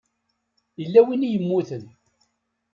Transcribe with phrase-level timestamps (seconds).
[0.81, 1.83] Yella win i yemmuten.